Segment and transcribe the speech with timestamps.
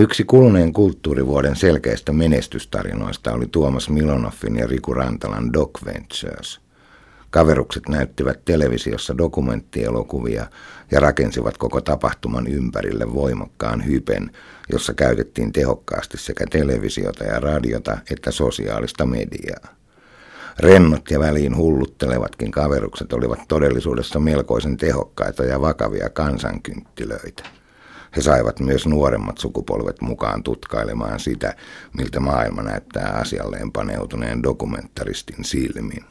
[0.00, 6.60] Yksi kuluneen kulttuurivuoden selkeistä menestystarinoista oli Tuomas Milonoffin ja Riku Rantalan Doc Ventures.
[7.30, 10.46] Kaverukset näyttivät televisiossa dokumenttielokuvia
[10.90, 14.30] ja rakensivat koko tapahtuman ympärille voimakkaan hypen,
[14.72, 19.74] jossa käytettiin tehokkaasti sekä televisiota ja radiota että sosiaalista mediaa.
[20.58, 27.59] Rennot ja väliin hulluttelevatkin kaverukset olivat todellisuudessa melkoisen tehokkaita ja vakavia kansankynttilöitä.
[28.16, 31.56] He saivat myös nuoremmat sukupolvet mukaan tutkailemaan sitä,
[31.96, 36.04] miltä maailma näyttää asialleen paneutuneen dokumentaristin silmin.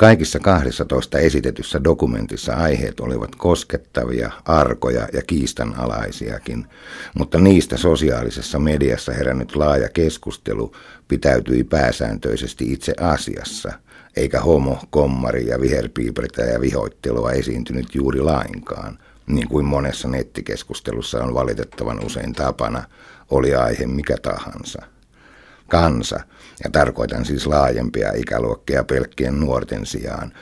[0.00, 6.66] Kaikissa 12 esitetyssä dokumentissa aiheet olivat koskettavia, arkoja ja kiistanalaisiakin,
[7.14, 10.72] mutta niistä sosiaalisessa mediassa herännyt laaja keskustelu
[11.08, 13.72] pitäytyi pääsääntöisesti itse asiassa,
[14.16, 18.98] eikä homo, kommari ja viherpiipertä ja vihoittelua esiintynyt juuri lainkaan,
[19.34, 22.82] niin kuin monessa nettikeskustelussa on valitettavan usein tapana,
[23.30, 24.82] oli aihe mikä tahansa
[25.68, 26.20] kansa,
[26.64, 30.32] ja tarkoitan siis laajempia ikäluokkia pelkkien nuorten sijaan,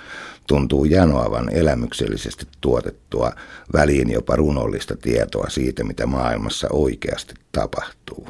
[0.47, 3.33] tuntuu janoavan elämyksellisesti tuotettua,
[3.73, 8.29] väliin jopa runollista tietoa siitä, mitä maailmassa oikeasti tapahtuu.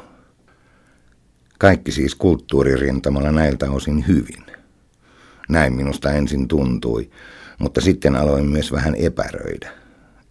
[1.59, 4.45] Kaikki siis kulttuuririntamalla näiltä osin hyvin.
[5.49, 7.09] Näin minusta ensin tuntui,
[7.59, 9.71] mutta sitten aloin myös vähän epäröidä.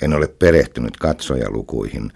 [0.03, 2.13] En ole perehtynyt katsojalukuihin,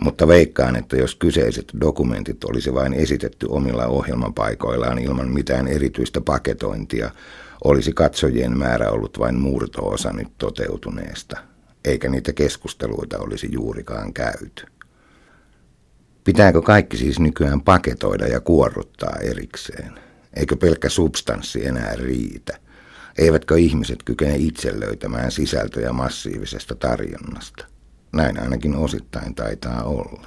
[0.00, 7.10] mutta veikkaan, että jos kyseiset dokumentit olisi vain esitetty omilla ohjelmapaikoillaan ilman mitään erityistä paketointia,
[7.64, 11.36] olisi katsojien määrä ollut vain murto-osa nyt toteutuneesta,
[11.84, 14.66] eikä niitä keskusteluita olisi juurikaan käyty.
[16.24, 19.92] Pitääkö kaikki siis nykyään paketoida ja kuorruttaa erikseen?
[20.36, 22.58] Eikö pelkkä substanssi enää riitä?
[23.18, 27.66] Eivätkö ihmiset kykene itse löytämään sisältöjä massiivisesta tarjonnasta?
[28.12, 30.26] Näin ainakin osittain taitaa olla.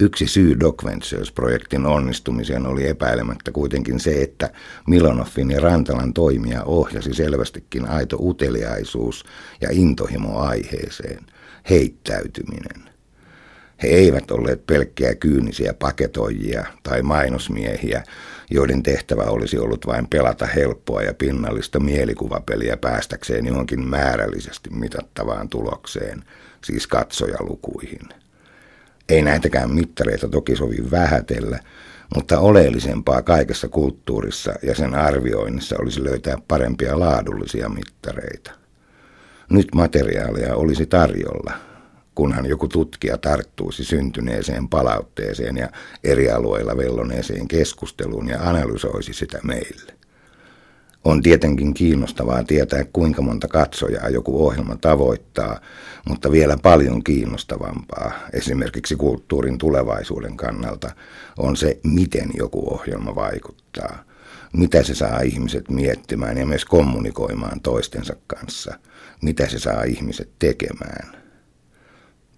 [0.00, 4.50] Yksi syy Doc Ventures-projektin onnistumiseen oli epäilemättä kuitenkin se, että
[4.86, 9.24] Milonoffin ja Rantalan toimia ohjasi selvästikin aito uteliaisuus
[9.60, 11.26] ja intohimo aiheeseen,
[11.70, 12.91] heittäytyminen.
[13.82, 18.02] He eivät olleet pelkkiä kyynisiä paketoijia tai mainosmiehiä,
[18.50, 26.24] joiden tehtävä olisi ollut vain pelata helppoa ja pinnallista mielikuvapeliä päästäkseen johonkin määrällisesti mitattavaan tulokseen,
[26.64, 28.08] siis katsojalukuihin.
[29.08, 31.58] Ei näitäkään mittareita toki sovi vähätellä,
[32.14, 38.50] mutta oleellisempaa kaikessa kulttuurissa ja sen arvioinnissa olisi löytää parempia laadullisia mittareita.
[39.50, 41.52] Nyt materiaalia olisi tarjolla,
[42.14, 45.68] kunhan joku tutkija tarttuisi syntyneeseen palautteeseen ja
[46.04, 49.92] eri alueilla velloneeseen keskusteluun ja analysoisi sitä meille.
[51.04, 55.60] On tietenkin kiinnostavaa tietää, kuinka monta katsojaa joku ohjelma tavoittaa,
[56.08, 60.90] mutta vielä paljon kiinnostavampaa, esimerkiksi kulttuurin tulevaisuuden kannalta,
[61.38, 64.04] on se, miten joku ohjelma vaikuttaa.
[64.52, 68.78] Mitä se saa ihmiset miettimään ja myös kommunikoimaan toistensa kanssa.
[69.22, 71.21] Mitä se saa ihmiset tekemään.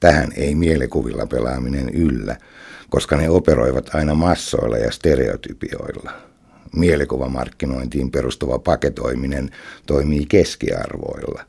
[0.05, 2.37] Tähän ei mielikuvilla pelaaminen yllä,
[2.91, 6.13] koska ne operoivat aina massoilla ja stereotypioilla.
[6.77, 9.51] Mielikuvamarkkinointiin perustuva paketoiminen
[9.87, 11.43] toimii keskiarvoilla,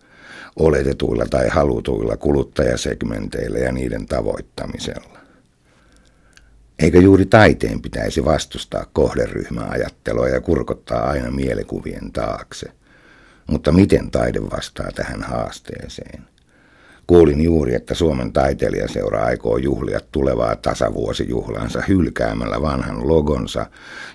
[0.55, 5.19] oletetuilla tai halutuilla kuluttajasegmenteillä ja niiden tavoittamisella.
[6.79, 12.71] Eikö juuri taiteen pitäisi vastustaa kohderyhmäajattelua ja kurkottaa aina mielikuvien taakse?
[13.47, 16.34] Mutta miten taide vastaa tähän haasteeseen?
[17.07, 23.65] Kuulin juuri, että Suomen taiteilijaseura aikoo juhlia tulevaa tasavuosijuhlansa hylkäämällä vanhan logonsa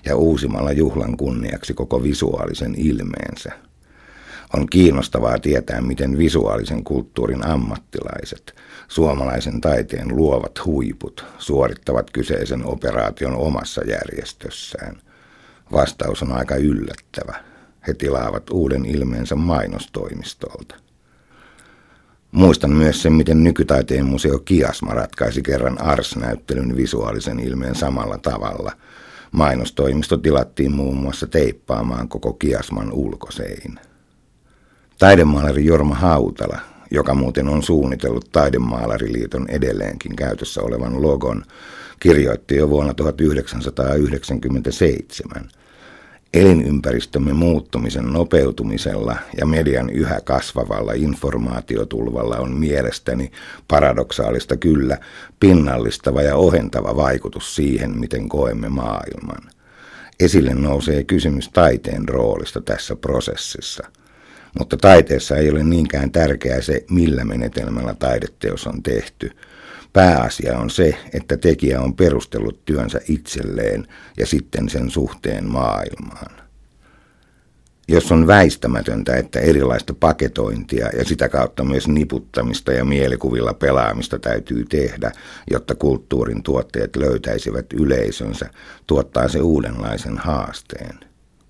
[0.05, 3.51] ja uusimalla juhlan kunniaksi koko visuaalisen ilmeensä.
[4.53, 8.55] On kiinnostavaa tietää, miten visuaalisen kulttuurin ammattilaiset,
[8.87, 15.01] suomalaisen taiteen luovat huiput, suorittavat kyseisen operaation omassa järjestössään.
[15.71, 17.43] Vastaus on aika yllättävä.
[17.87, 20.90] He tilaavat uuden ilmeensä mainostoimistolta.
[22.31, 28.71] Muistan myös sen, miten nykytaiteen museo Kiasma ratkaisi kerran Ars-näyttelyn visuaalisen ilmeen samalla tavalla.
[29.31, 33.79] Mainostoimisto tilattiin muun muassa teippaamaan koko Kiasman ulkosein.
[34.99, 36.59] Taidemaalari Jorma Hautala,
[36.91, 41.43] joka muuten on suunnitellut Taidemaalariliiton edelleenkin käytössä olevan logon,
[41.99, 45.41] kirjoitti jo vuonna 1997–
[46.33, 53.31] Elinympäristömme muuttumisen nopeutumisella ja median yhä kasvavalla informaatiotulvalla on mielestäni
[53.67, 54.97] paradoksaalista kyllä
[55.39, 59.51] pinnallistava ja ohentava vaikutus siihen, miten koemme maailman.
[60.19, 63.83] Esille nousee kysymys taiteen roolista tässä prosessissa.
[64.59, 69.31] Mutta taiteessa ei ole niinkään tärkeää se, millä menetelmällä taideteos on tehty.
[69.93, 76.41] Pääasia on se, että tekijä on perustellut työnsä itselleen ja sitten sen suhteen maailmaan.
[77.87, 84.65] Jos on väistämätöntä, että erilaista paketointia ja sitä kautta myös niputtamista ja mielikuvilla pelaamista täytyy
[84.65, 85.11] tehdä,
[85.51, 88.49] jotta kulttuurin tuotteet löytäisivät yleisönsä,
[88.87, 90.99] tuottaa se uudenlaisen haasteen.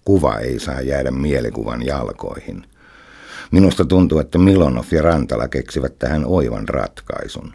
[0.06, 2.66] Kuva ei saa jäädä mielikuvan jalkoihin.
[3.52, 7.54] Minusta tuntuu, että Milonov ja Rantala keksivät tähän oivan ratkaisun.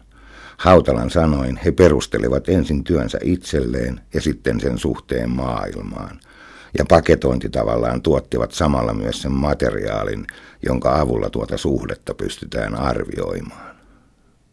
[0.57, 6.19] Hautalan sanoin he perustelivat ensin työnsä itselleen ja sitten sen suhteen maailmaan
[6.77, 10.27] ja paketointi tavallaan tuottivat samalla myös sen materiaalin,
[10.65, 13.76] jonka avulla tuota suhdetta pystytään arvioimaan.